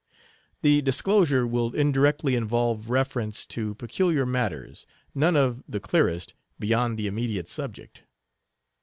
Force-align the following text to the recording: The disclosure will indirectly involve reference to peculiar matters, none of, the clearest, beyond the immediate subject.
The 0.63 0.81
disclosure 0.81 1.45
will 1.45 1.75
indirectly 1.75 2.33
involve 2.33 2.89
reference 2.89 3.45
to 3.45 3.75
peculiar 3.75 4.25
matters, 4.25 4.87
none 5.13 5.35
of, 5.35 5.63
the 5.69 5.79
clearest, 5.79 6.33
beyond 6.59 6.97
the 6.97 7.05
immediate 7.05 7.47
subject. 7.47 8.01